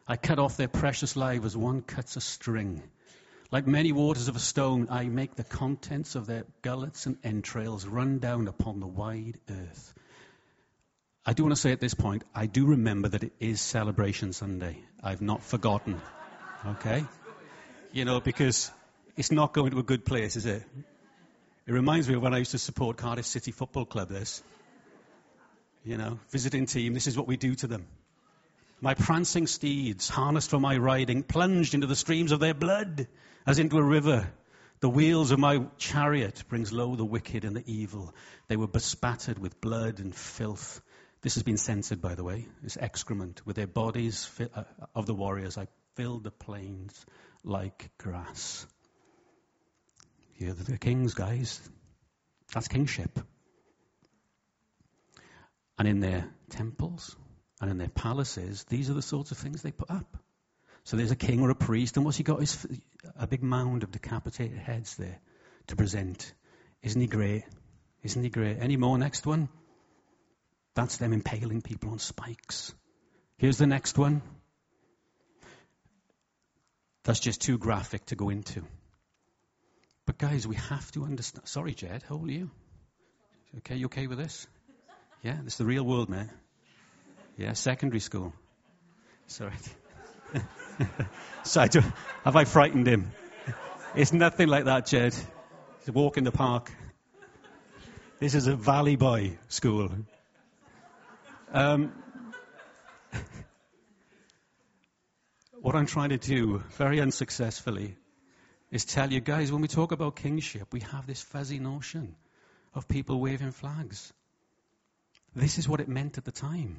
I 0.08 0.18
cut 0.18 0.40
off 0.40 0.58
their 0.58 0.68
precious 0.68 1.16
lives 1.16 1.46
as 1.46 1.56
one 1.56 1.82
cuts 1.82 2.16
a 2.16 2.22
string. 2.22 2.84
Like 3.50 3.66
many 3.66 3.94
waters 3.94 4.28
of 4.28 4.36
a 4.36 4.40
stone, 4.40 4.88
I 4.90 5.06
make 5.06 5.36
the 5.36 5.44
contents 5.44 6.16
of 6.16 6.28
their 6.28 6.44
gullets 6.62 7.06
and 7.06 7.18
entrails 7.24 7.86
run 7.86 8.20
down 8.20 8.48
upon 8.48 8.80
the 8.80 8.88
wide 8.88 9.38
earth. 9.50 9.94
I 11.26 11.34
do 11.34 11.44
want 11.44 11.56
to 11.56 11.62
say 11.62 11.72
at 11.72 11.80
this 11.80 11.94
point, 11.94 12.24
I 12.36 12.46
do 12.46 12.66
remember 12.66 13.10
that 13.10 13.24
it 13.24 13.34
is 13.40 13.62
Celebration 13.62 14.34
Sunday. 14.34 14.82
I've 15.02 15.22
not 15.22 15.44
forgotten. 15.44 16.02
Okay? 16.66 17.06
You 17.94 18.06
know, 18.06 18.20
because 18.20 18.72
it's 19.18 19.32
not 19.32 19.54
going 19.54 19.72
to 19.72 19.80
a 19.80 19.84
good 19.84 20.06
place, 20.06 20.36
is 20.36 20.46
it? 20.46 20.64
It 21.66 21.74
reminds 21.74 22.08
me 22.08 22.16
of 22.16 22.22
when 22.22 22.34
I 22.34 22.38
used 22.38 22.52
to 22.52 22.60
support 22.60 22.98
Cardiff 22.98 23.26
City 23.26 23.52
Football 23.52 23.86
Club, 23.86 24.10
this. 24.10 24.42
You 25.84 25.98
know, 25.98 26.20
visiting 26.30 26.66
team, 26.66 26.94
this 26.94 27.08
is 27.08 27.18
what 27.18 27.28
we 27.28 27.36
do 27.36 27.56
to 27.56 27.68
them. 27.68 27.88
My 28.80 28.94
prancing 28.94 29.48
steeds, 29.48 30.08
harnessed 30.08 30.52
for 30.52 30.60
my 30.60 30.78
riding, 30.78 31.24
plunged 31.24 31.74
into 31.74 31.88
the 31.88 31.96
streams 31.96 32.32
of 32.32 32.40
their 32.40 32.54
blood 32.54 33.08
as 33.46 33.58
into 33.58 33.78
a 33.78 33.84
river. 33.84 34.30
The 34.82 34.90
wheels 34.90 35.32
of 35.32 35.40
my 35.40 35.66
chariot 35.80 36.44
brings 36.48 36.72
low 36.72 36.96
the 36.96 37.04
wicked 37.04 37.44
and 37.44 37.56
the 37.56 37.64
evil. 37.66 38.14
They 38.48 38.56
were 38.56 38.68
bespattered 38.68 39.40
with 39.40 39.60
blood 39.60 40.00
and 40.00 40.16
filth. 40.16 40.80
This 41.22 41.34
has 41.34 41.44
been 41.44 41.58
censored, 41.58 42.02
by 42.02 42.14
the 42.14 42.24
way. 42.24 42.46
It's 42.64 42.78
excrement. 42.78 43.44
With 43.48 43.56
their 43.56 43.66
bodies 43.66 44.30
uh, 44.40 44.64
of 44.94 45.08
the 45.08 45.16
warriors, 45.16 45.58
I 45.58 45.68
filled 45.96 46.24
the 46.24 46.32
plains 46.32 47.04
like 47.44 47.90
grass. 47.98 48.68
You're 50.38 50.54
the 50.54 50.78
kings, 50.78 51.14
guys. 51.14 51.60
That's 52.54 52.68
kingship. 52.68 53.20
And 55.80 55.88
in 55.88 56.00
their 56.00 56.30
temples 56.50 57.16
and 57.60 57.72
in 57.72 57.78
their 57.78 57.90
palaces, 57.90 58.64
these 58.66 58.90
are 58.90 58.94
the 58.94 59.02
sorts 59.02 59.32
of 59.32 59.38
things 59.38 59.62
they 59.62 59.72
put 59.72 59.90
up. 59.90 60.18
So 60.84 60.96
there's 60.96 61.12
a 61.12 61.16
king 61.16 61.42
or 61.42 61.50
a 61.50 61.56
priest, 61.56 61.98
and 61.98 62.06
what's 62.06 62.18
he 62.18 62.24
got? 62.24 62.42
Is 62.42 62.66
a 63.18 63.28
big 63.28 63.44
mound 63.44 63.84
of 63.84 63.92
decapitated 63.92 64.58
heads 64.58 64.96
there 64.96 65.20
to 65.68 65.76
present. 65.76 66.34
Isn't 66.82 67.02
he 67.02 67.08
great? 67.08 67.44
Isn't 68.04 68.24
he 68.24 68.30
great? 68.30 68.58
Any 68.60 68.78
more? 68.78 68.98
Next 68.98 69.26
one. 69.26 69.50
That's 70.76 70.98
them 70.98 71.14
impaling 71.14 71.62
people 71.62 71.90
on 71.90 72.00
spikes. 72.00 72.74
Here's 73.38 73.58
the 73.58 73.68
next 73.68 73.98
one. 73.98 74.22
That's 77.04 77.20
just 77.20 77.42
too 77.42 77.58
graphic 77.58 78.06
to 78.06 78.16
go 78.16 78.30
into. 78.30 78.64
But 80.08 80.18
guys, 80.18 80.48
we 80.48 80.56
have 80.56 80.92
to 80.94 81.04
understand. 81.04 81.48
Sorry, 81.50 81.74
Jed, 81.74 82.02
how 82.08 82.16
old 82.16 82.30
are 82.30 82.32
you? 82.32 82.50
Okay, 83.58 83.76
you 83.76 83.88
okay 83.88 84.08
with 84.08 84.18
this? 84.18 84.48
Yeah, 85.22 85.38
this 85.44 85.54
is 85.54 85.58
the 85.58 85.66
real 85.66 85.84
world, 85.84 86.08
man. 86.08 86.32
Yeah, 87.38 87.52
secondary 87.54 88.00
school. 88.00 88.34
Sorry. 89.28 89.52
so 91.44 91.60
I 91.60 91.68
do, 91.68 91.82
have 92.24 92.38
I 92.38 92.46
frightened 92.46 92.88
him? 92.88 93.12
It's 93.96 94.14
nothing 94.14 94.48
like 94.48 94.64
that, 94.66 94.86
Jed. 94.86 95.14
It's 95.80 95.90
a 95.90 95.92
walk 95.92 96.18
in 96.18 96.24
the 96.24 96.32
park. 96.32 96.72
This 98.22 98.34
is 98.34 98.48
a 98.48 98.56
valley 98.56 98.96
boy 98.96 99.38
school. 99.50 99.90
Um, 101.52 101.92
what 105.62 105.76
I'm 105.76 105.86
trying 105.86 106.10
to 106.10 106.18
do, 106.18 106.64
very 106.78 107.02
unsuccessfully, 107.02 107.98
is 108.72 108.86
tell 108.86 109.12
you 109.12 109.20
guys 109.20 109.52
when 109.52 109.62
we 109.62 109.68
talk 109.68 109.92
about 109.92 110.16
kingship, 110.16 110.74
we 110.74 110.82
have 110.82 111.08
this 111.08 111.22
fuzzy 111.22 111.60
notion 111.60 112.16
of 112.74 112.88
people 112.88 113.20
waving 113.20 113.52
flags. 113.52 114.12
This 115.36 115.58
is 115.58 115.70
what 115.70 115.80
it 115.80 115.88
meant 115.88 116.18
at 116.18 116.26
the 116.26 116.32
time. 116.32 116.78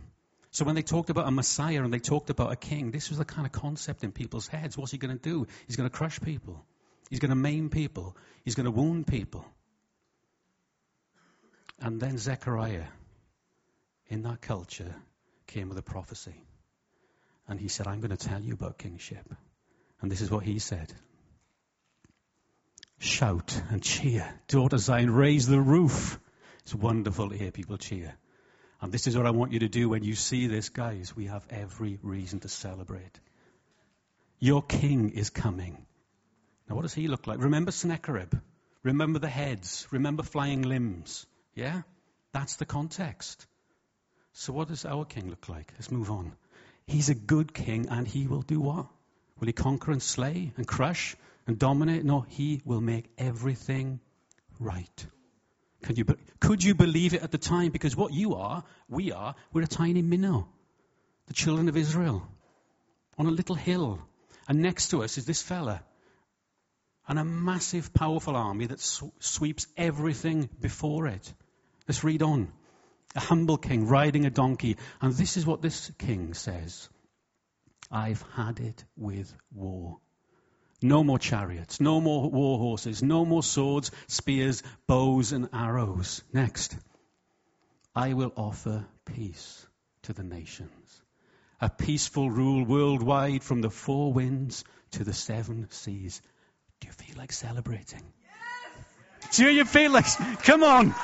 So 0.51 0.65
when 0.65 0.75
they 0.75 0.83
talked 0.83 1.11
about 1.11 1.29
a 1.29 1.31
Messiah 1.31 1.83
and 1.83 1.93
they 1.93 1.99
talked 1.99 2.31
about 2.31 2.53
a 2.53 2.57
king, 2.57 2.91
this 2.91 3.11
was 3.11 3.19
the 3.19 3.25
kind 3.25 3.47
of 3.47 3.53
concept 3.53 4.03
in 4.03 4.13
people's 4.13 4.47
heads. 4.47 4.77
What's 4.77 4.93
he 4.93 4.99
going 4.99 5.17
to 5.17 5.23
do? 5.23 5.47
He's 5.67 5.77
going 5.77 5.89
to 5.89 5.95
crush 5.95 6.21
people. 6.21 6.65
He's 7.11 7.21
going 7.21 7.31
to 7.31 7.37
maim 7.37 7.71
people. 7.71 8.17
He's 8.45 8.55
going 8.55 8.65
to 8.65 8.71
wound 8.71 9.07
people. 9.07 9.45
And 11.81 12.01
then 12.01 12.19
Zechariah, 12.19 12.87
in 14.09 14.23
that 14.23 14.41
culture, 14.41 14.95
came 15.47 15.69
with 15.69 15.79
a 15.79 15.83
prophecy. 15.83 16.35
And 17.47 17.61
he 17.61 17.69
said, 17.69 17.87
I'm 17.87 18.01
going 18.01 18.17
to 18.17 18.29
tell 18.29 18.41
you 18.41 18.55
about 18.55 18.79
kingship. 18.79 19.33
And 20.01 20.11
this 20.11 20.21
is 20.21 20.31
what 20.31 20.45
he 20.45 20.59
said 20.59 20.93
shout 22.99 23.61
and 23.71 23.83
cheer. 23.83 24.29
Daughter 24.49 24.79
Zion, 24.79 25.11
raise 25.11 25.47
the 25.47 25.61
roof. 25.61 26.19
It's 26.63 26.75
wonderful 26.75 27.31
to 27.31 27.37
hear 27.37 27.51
people 27.51 27.77
cheer. 27.77 28.15
And 28.81 28.93
this 28.93 29.07
is 29.07 29.17
what 29.17 29.27
I 29.27 29.31
want 29.31 29.53
you 29.53 29.61
to 29.61 29.69
do 29.69 29.89
when 29.89 30.05
you 30.05 30.15
see 30.15 30.47
this, 30.47 30.69
guys. 30.69 31.17
We 31.17 31.27
have 31.27 31.47
every 31.51 31.99
reason 32.03 32.41
to 32.41 32.49
celebrate. 32.49 33.19
Your 34.39 34.63
king 34.63 35.11
is 35.11 35.31
coming. 35.31 35.85
Now, 36.69 36.77
what 36.77 36.83
does 36.83 36.95
he 36.95 37.09
look 37.09 37.27
like? 37.27 37.41
Remember 37.41 37.73
Sennacherib. 37.73 38.35
Remember 38.83 39.19
the 39.19 39.29
heads. 39.29 39.89
Remember 39.91 40.23
flying 40.23 40.63
limbs. 40.63 41.27
Yeah? 41.55 41.83
That's 42.33 42.57
the 42.57 42.67
context. 42.67 43.47
So, 44.33 44.53
what 44.53 44.69
does 44.69 44.85
our 44.85 45.05
king 45.05 45.29
look 45.29 45.49
like? 45.49 45.73
Let's 45.75 45.91
move 45.91 46.11
on. 46.11 46.33
He's 46.87 47.09
a 47.09 47.15
good 47.15 47.53
king, 47.53 47.89
and 47.89 48.07
he 48.07 48.29
will 48.29 48.43
do 48.43 48.61
what? 48.61 48.87
Will 49.41 49.47
he 49.47 49.53
conquer 49.53 49.91
and 49.91 50.03
slay 50.03 50.53
and 50.57 50.67
crush? 50.67 51.17
And 51.49 51.59
dominate. 51.59 52.05
No, 52.05 52.21
He 52.21 52.63
will 52.65 52.81
make 52.81 53.11
everything 53.19 53.99
right. 54.61 55.07
Can 55.83 55.97
you, 55.97 56.05
could 56.39 56.63
you 56.63 56.75
believe 56.75 57.15
it 57.15 57.23
at 57.23 57.33
the 57.33 57.39
time? 57.39 57.73
Because 57.73 57.97
what 57.97 58.13
you 58.13 58.35
are, 58.35 58.63
we 58.89 59.11
are, 59.11 59.35
we're 59.53 59.63
a 59.63 59.67
tiny 59.67 60.03
minnow, 60.03 60.49
the 61.27 61.35
children 61.35 61.69
of 61.69 61.77
Israel, 61.77 62.29
on 63.17 63.27
a 63.27 63.31
little 63.31 63.55
hill. 63.57 63.99
And 64.47 64.61
next 64.61 64.89
to 64.89 65.03
us 65.03 65.19
is 65.19 65.25
this 65.25 65.43
fella, 65.43 65.83
and 67.09 67.19
a 67.19 67.25
massive, 67.25 67.95
powerful 67.95 68.37
army 68.37 68.67
that 68.67 68.81
sw- 68.81 69.15
sweeps 69.19 69.67
everything 69.77 70.51
before 70.61 71.07
it. 71.07 71.33
Let's 71.89 72.05
read 72.05 72.23
on. 72.23 72.53
A 73.17 73.21
humble 73.21 73.57
king 73.57 73.87
riding 73.87 74.27
a 74.27 74.31
donkey. 74.31 74.77
And 75.01 75.15
this 75.15 75.39
is 75.39 75.47
what 75.47 75.63
this 75.63 75.91
king 75.97 76.35
says 76.35 76.91
I've 77.91 78.23
had 78.35 78.61
it 78.61 78.85
with 78.97 79.33
war. 79.55 79.99
No 80.81 81.03
more 81.03 81.19
chariots, 81.19 81.81
no 81.81 82.01
more 82.01 82.31
war 82.31 82.59
horses, 82.59 83.03
no 83.03 83.25
more 83.25 83.43
swords, 83.43 83.91
spears, 84.07 84.63
bows, 84.87 85.33
and 85.33 85.49
arrows. 85.53 86.23
Next, 86.33 86.77
I 87.97 88.15
will 88.15 88.33
offer 88.37 88.87
peace 89.05 89.67
to 90.03 90.13
the 90.13 90.23
nations. 90.23 91.03
A 91.61 91.69
peaceful 91.69 92.31
rule 92.31 92.65
worldwide 92.65 93.43
from 93.43 93.61
the 93.61 93.71
four 93.71 94.13
winds 94.13 94.63
to 94.93 95.03
the 95.03 95.13
seven 95.13 95.67
seas. 95.71 96.23
Do 96.81 96.87
you 96.87 96.93
feel 96.93 97.17
like 97.17 97.33
celebrating? 97.33 98.03
Yes! 99.23 99.37
Do 99.37 99.51
you 99.51 99.65
feel 99.65 99.91
like. 99.91 100.07
Come 100.45 100.63
on! 100.63 100.95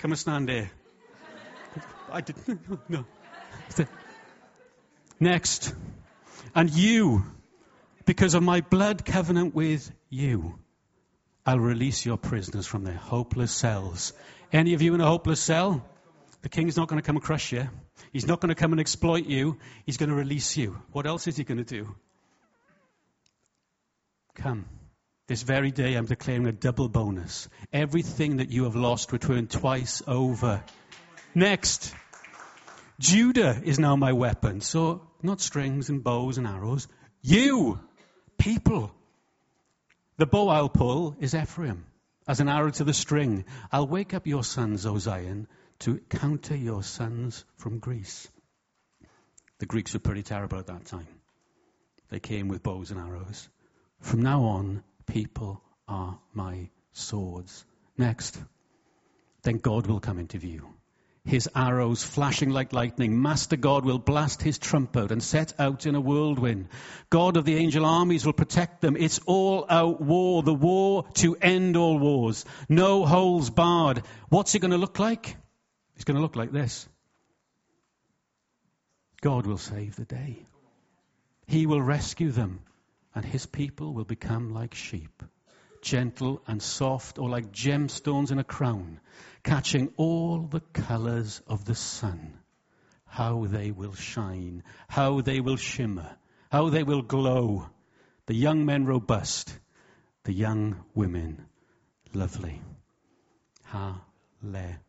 Come 0.00 0.10
and 0.10 0.18
stand 0.18 0.48
here. 0.48 0.70
I 2.10 2.20
didn't. 2.20 2.90
No. 2.90 3.04
Next. 5.20 5.74
And 6.54 6.70
you, 6.70 7.24
because 8.04 8.34
of 8.34 8.42
my 8.42 8.60
blood 8.60 9.04
covenant 9.04 9.54
with 9.54 9.90
you, 10.08 10.58
I'll 11.46 11.58
release 11.58 12.06
your 12.06 12.16
prisoners 12.16 12.66
from 12.66 12.84
their 12.84 12.94
hopeless 12.94 13.52
cells. 13.52 14.12
Any 14.52 14.74
of 14.74 14.82
you 14.82 14.94
in 14.94 15.00
a 15.00 15.06
hopeless 15.06 15.40
cell? 15.40 15.84
The 16.42 16.48
king's 16.48 16.76
not 16.76 16.88
going 16.88 17.00
to 17.00 17.06
come 17.06 17.16
and 17.16 17.24
crush 17.24 17.52
you. 17.52 17.68
He's 18.12 18.26
not 18.26 18.40
going 18.40 18.50
to 18.50 18.54
come 18.54 18.72
and 18.72 18.80
exploit 18.80 19.26
you. 19.26 19.58
He's 19.86 19.96
going 19.96 20.10
to 20.10 20.14
release 20.14 20.56
you. 20.56 20.78
What 20.92 21.06
else 21.06 21.26
is 21.26 21.36
he 21.36 21.44
going 21.44 21.58
to 21.58 21.64
do? 21.64 21.94
Come, 24.34 24.66
This 25.26 25.42
very 25.42 25.70
day, 25.70 25.94
I'm 25.94 26.06
declaring 26.06 26.46
a 26.46 26.52
double 26.52 26.88
bonus. 26.88 27.48
Everything 27.72 28.38
that 28.38 28.50
you 28.50 28.64
have 28.64 28.76
lost, 28.76 29.12
return 29.12 29.46
twice 29.46 30.02
over. 30.06 30.62
Next. 31.34 31.94
Judah 33.04 33.60
is 33.62 33.78
now 33.78 33.96
my 33.96 34.14
weapon. 34.14 34.62
So, 34.62 35.02
not 35.22 35.42
strings 35.42 35.90
and 35.90 36.02
bows 36.02 36.38
and 36.38 36.46
arrows. 36.46 36.88
You, 37.20 37.78
people. 38.38 38.92
The 40.16 40.24
bow 40.24 40.48
I'll 40.48 40.70
pull 40.70 41.14
is 41.20 41.34
Ephraim, 41.34 41.84
as 42.26 42.40
an 42.40 42.48
arrow 42.48 42.70
to 42.70 42.84
the 42.84 42.94
string. 42.94 43.44
I'll 43.70 43.86
wake 43.86 44.14
up 44.14 44.26
your 44.26 44.42
sons, 44.42 44.86
O 44.86 44.96
Zion, 44.96 45.48
to 45.80 45.98
counter 46.08 46.56
your 46.56 46.82
sons 46.82 47.44
from 47.58 47.78
Greece. 47.78 48.26
The 49.58 49.66
Greeks 49.66 49.92
were 49.92 50.00
pretty 50.00 50.22
terrible 50.22 50.58
at 50.58 50.68
that 50.68 50.86
time. 50.86 51.08
They 52.08 52.20
came 52.20 52.48
with 52.48 52.62
bows 52.62 52.90
and 52.90 52.98
arrows. 52.98 53.50
From 54.00 54.22
now 54.22 54.44
on, 54.44 54.82
people 55.04 55.62
are 55.86 56.18
my 56.32 56.70
swords. 56.94 57.66
Next. 57.98 58.40
Then 59.42 59.58
God 59.58 59.86
will 59.88 60.00
come 60.00 60.18
into 60.18 60.38
view. 60.38 60.72
His 61.24 61.48
arrows 61.54 62.04
flashing 62.04 62.50
like 62.50 62.74
lightning. 62.74 63.20
Master 63.22 63.56
God 63.56 63.84
will 63.84 63.98
blast 63.98 64.42
his 64.42 64.58
trumpet 64.58 65.10
and 65.10 65.22
set 65.22 65.58
out 65.58 65.86
in 65.86 65.94
a 65.94 66.00
whirlwind. 66.00 66.68
God 67.08 67.38
of 67.38 67.46
the 67.46 67.56
angel 67.56 67.86
armies 67.86 68.26
will 68.26 68.34
protect 68.34 68.82
them. 68.82 68.96
It's 68.96 69.20
all 69.24 69.64
out 69.68 70.02
war, 70.02 70.42
the 70.42 70.52
war 70.52 71.06
to 71.14 71.36
end 71.36 71.76
all 71.76 71.98
wars. 71.98 72.44
No 72.68 73.06
holes 73.06 73.48
barred. 73.48 74.02
What's 74.28 74.54
it 74.54 74.58
going 74.58 74.72
to 74.72 74.76
look 74.78 74.98
like? 74.98 75.36
It's 75.96 76.04
going 76.04 76.16
to 76.16 76.22
look 76.22 76.36
like 76.36 76.52
this. 76.52 76.86
God 79.22 79.46
will 79.46 79.58
save 79.58 79.96
the 79.96 80.04
day. 80.04 80.44
He 81.46 81.64
will 81.64 81.80
rescue 81.80 82.30
them 82.30 82.60
and 83.14 83.24
his 83.24 83.46
people 83.46 83.94
will 83.94 84.04
become 84.04 84.52
like 84.52 84.74
sheep, 84.74 85.22
gentle 85.84 86.42
and 86.48 86.60
soft, 86.60 87.18
or 87.18 87.28
like 87.28 87.52
gemstones 87.52 88.32
in 88.32 88.38
a 88.38 88.44
crown, 88.44 88.98
catching 89.44 89.92
all 89.96 90.40
the 90.40 90.60
colors 90.72 91.40
of 91.46 91.64
the 91.64 91.74
sun. 91.76 92.38
How 93.06 93.44
they 93.44 93.70
will 93.70 93.94
shine, 93.94 94.64
how 94.88 95.20
they 95.20 95.38
will 95.40 95.56
shimmer, 95.56 96.16
how 96.50 96.70
they 96.70 96.82
will 96.82 97.02
glow. 97.02 97.68
The 98.26 98.34
young 98.34 98.64
men 98.64 98.86
robust, 98.86 99.56
the 100.24 100.32
young 100.32 100.82
women 100.94 101.46
lovely. 102.14 102.60
Hallelujah. 103.62 104.80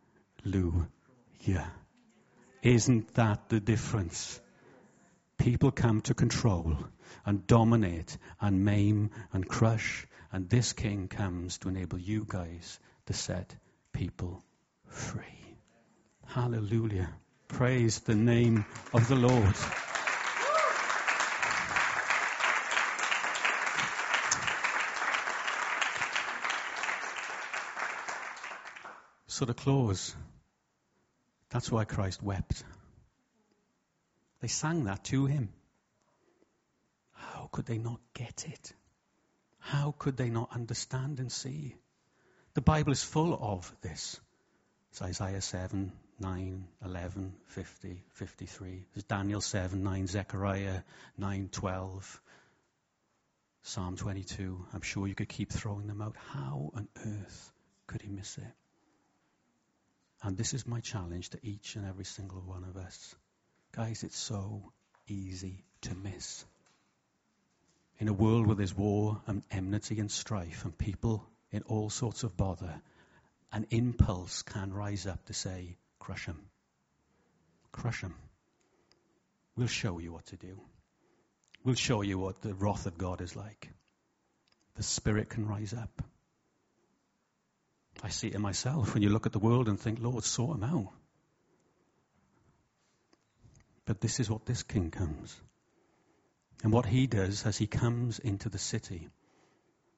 Isn't 2.62 3.14
that 3.14 3.48
the 3.48 3.60
difference? 3.60 4.40
People 5.38 5.70
come 5.70 6.00
to 6.02 6.14
control 6.14 6.78
and 7.24 7.46
dominate 7.46 8.16
and 8.40 8.64
maim 8.64 9.10
and 9.32 9.46
crush. 9.46 10.06
And 10.36 10.50
this 10.50 10.74
king 10.74 11.08
comes 11.08 11.56
to 11.60 11.70
enable 11.70 11.96
you 11.96 12.26
guys 12.28 12.78
to 13.06 13.14
set 13.14 13.56
people 13.94 14.44
free. 14.84 15.56
Hallelujah. 16.26 17.08
Praise 17.48 18.00
the 18.00 18.14
name 18.14 18.66
of 18.92 19.08
the 19.08 19.16
Lord. 19.16 19.54
So 29.28 29.46
the 29.46 29.54
close. 29.54 30.14
That's 31.48 31.72
why 31.72 31.86
Christ 31.86 32.22
wept. 32.22 32.62
They 34.42 34.48
sang 34.48 34.84
that 34.84 35.02
to 35.04 35.24
him. 35.24 35.48
How 37.12 37.48
could 37.50 37.64
they 37.64 37.78
not 37.78 38.00
get 38.12 38.44
it? 38.46 38.74
How 39.66 39.92
could 39.98 40.16
they 40.16 40.30
not 40.30 40.54
understand 40.54 41.18
and 41.18 41.30
see? 41.30 41.74
The 42.54 42.60
Bible 42.60 42.92
is 42.92 43.02
full 43.02 43.34
of 43.34 43.74
this. 43.80 44.20
It's 44.90 45.02
Isaiah 45.02 45.40
7, 45.40 45.90
9, 46.20 46.68
11, 46.84 47.34
50, 47.46 48.04
53. 48.12 48.86
There's 48.94 49.02
Daniel 49.02 49.40
7, 49.40 49.82
9, 49.82 50.06
Zechariah 50.06 50.82
9, 51.18 51.48
12, 51.50 52.20
Psalm 53.62 53.96
22. 53.96 54.66
I'm 54.72 54.82
sure 54.82 55.08
you 55.08 55.16
could 55.16 55.28
keep 55.28 55.50
throwing 55.50 55.88
them 55.88 56.00
out. 56.00 56.14
How 56.32 56.70
on 56.72 56.86
earth 57.04 57.52
could 57.88 58.02
he 58.02 58.08
miss 58.08 58.38
it? 58.38 58.54
And 60.22 60.38
this 60.38 60.54
is 60.54 60.64
my 60.64 60.78
challenge 60.78 61.30
to 61.30 61.40
each 61.42 61.74
and 61.74 61.84
every 61.84 62.04
single 62.04 62.40
one 62.40 62.62
of 62.62 62.76
us. 62.76 63.16
Guys, 63.72 64.04
it's 64.04 64.16
so 64.16 64.72
easy 65.08 65.64
to 65.80 65.94
miss. 65.96 66.45
In 68.06 68.10
a 68.10 68.14
world 68.14 68.46
where 68.46 68.54
there's 68.54 68.72
war 68.72 69.20
and 69.26 69.42
enmity 69.50 69.98
and 69.98 70.08
strife 70.08 70.64
and 70.64 70.78
people 70.78 71.26
in 71.50 71.62
all 71.62 71.90
sorts 71.90 72.22
of 72.22 72.36
bother, 72.36 72.80
an 73.50 73.66
impulse 73.70 74.42
can 74.42 74.72
rise 74.72 75.08
up 75.08 75.26
to 75.26 75.32
say, 75.32 75.76
crush 75.98 76.26
them. 76.26 76.40
Crush 77.72 78.02
them. 78.02 78.14
We'll 79.56 79.66
show 79.66 79.98
you 79.98 80.12
what 80.12 80.24
to 80.26 80.36
do. 80.36 80.60
We'll 81.64 81.74
show 81.74 82.02
you 82.02 82.16
what 82.16 82.42
the 82.42 82.54
wrath 82.54 82.86
of 82.86 82.96
God 82.96 83.20
is 83.20 83.34
like. 83.34 83.72
The 84.76 84.84
Spirit 84.84 85.28
can 85.28 85.48
rise 85.48 85.74
up. 85.74 86.00
I 88.04 88.10
see 88.10 88.28
it 88.28 88.36
in 88.36 88.40
myself 88.40 88.94
when 88.94 89.02
you 89.02 89.08
look 89.08 89.26
at 89.26 89.32
the 89.32 89.40
world 89.40 89.66
and 89.66 89.80
think, 89.80 89.98
Lord, 90.00 90.22
sort 90.22 90.60
them 90.60 90.70
out. 90.70 90.92
But 93.84 94.00
this 94.00 94.20
is 94.20 94.30
what 94.30 94.46
this 94.46 94.62
king 94.62 94.92
comes. 94.92 95.36
And 96.62 96.72
what 96.72 96.86
he 96.86 97.06
does 97.06 97.44
as 97.46 97.56
he 97.56 97.66
comes 97.66 98.18
into 98.18 98.48
the 98.48 98.58
city, 98.58 99.08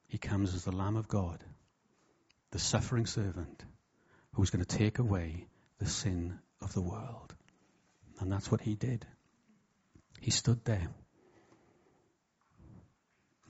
he 0.07 0.17
comes 0.17 0.53
as 0.53 0.63
the 0.63 0.71
Lamb 0.71 0.97
of 0.97 1.07
God, 1.07 1.43
the 2.51 2.59
suffering 2.59 3.05
servant 3.05 3.63
who's 4.33 4.49
going 4.49 4.65
to 4.65 4.77
take 4.77 4.99
away 4.99 5.47
the 5.79 5.85
sin 5.85 6.39
of 6.61 6.73
the 6.73 6.81
world. 6.81 7.33
And 8.19 8.31
that's 8.31 8.51
what 8.51 8.61
he 8.61 8.75
did. 8.75 9.05
He 10.19 10.31
stood 10.31 10.65
there. 10.65 10.89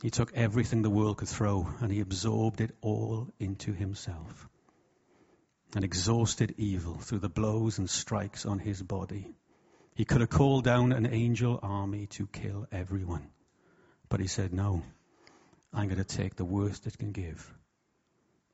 He 0.01 0.09
took 0.09 0.33
everything 0.33 0.81
the 0.81 0.89
world 0.89 1.17
could 1.17 1.27
throw 1.27 1.67
and 1.81 1.91
he 1.91 1.99
absorbed 1.99 2.61
it 2.61 2.75
all 2.81 3.27
into 3.39 3.73
himself 3.73 4.47
and 5.75 5.83
exhausted 5.83 6.55
evil 6.57 6.95
through 6.95 7.19
the 7.19 7.29
blows 7.29 7.79
and 7.79 7.89
strikes 7.89 8.45
on 8.45 8.59
his 8.59 8.81
body. 8.81 9.33
He 9.95 10.05
could 10.05 10.21
have 10.21 10.29
called 10.29 10.63
down 10.63 10.91
an 10.93 11.07
angel 11.07 11.59
army 11.61 12.07
to 12.07 12.27
kill 12.27 12.67
everyone. 12.71 13.27
But 14.07 14.19
he 14.19 14.27
said, 14.27 14.53
No, 14.53 14.83
I'm 15.73 15.87
going 15.87 16.03
to 16.03 16.17
take 16.17 16.35
the 16.35 16.45
worst 16.45 16.87
it 16.87 16.97
can 16.97 17.11
give 17.11 17.53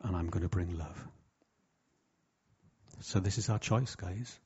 and 0.02 0.16
I'm 0.16 0.30
going 0.30 0.44
to 0.44 0.50
bring 0.50 0.78
love. 0.78 1.08
So 3.02 3.20
this 3.20 3.38
is 3.38 3.50
our 3.50 3.60
choice, 3.60 3.96
guys. 3.96 4.40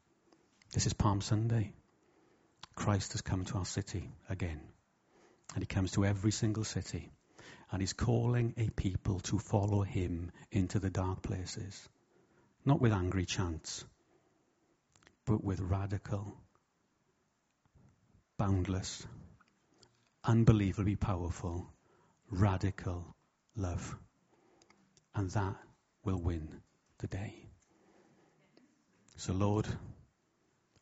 This 0.74 0.86
is 0.86 0.94
Palm 0.94 1.22
Sunday. 1.22 1.74
Christ 2.76 3.12
has 3.12 3.22
come 3.22 3.46
to 3.46 3.58
our 3.58 3.66
city 3.66 4.10
again. 4.30 4.62
And 5.54 5.62
he 5.62 5.66
comes 5.66 5.92
to 5.92 6.06
every 6.06 6.32
single 6.32 6.64
city. 6.64 7.12
And 7.72 7.82
he's 7.82 7.94
calling 7.94 8.54
a 8.58 8.70
people 8.70 9.20
to 9.22 9.38
follow 9.38 9.82
him 9.82 10.32
into 10.52 10.80
the 10.80 10.90
dark 10.90 11.22
places. 11.22 11.90
Not 12.66 12.82
with 12.82 12.94
angry 12.94 13.26
chants, 13.26 13.84
but 15.26 15.44
with 15.44 15.60
radical 15.60 16.38
boundless, 18.40 19.06
unbelievably 20.24 20.96
powerful, 20.96 21.68
radical 22.32 23.06
love. 23.56 23.98
And 25.14 25.30
that 25.32 25.58
will 26.06 26.22
win 26.22 26.48
the 27.00 27.08
day. 27.08 27.36
So, 29.18 29.34
Lord, 29.34 29.68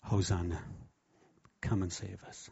Hosanna, 0.03 0.61
come 1.59 1.81
and 1.81 1.91
save 1.91 2.23
us. 2.27 2.49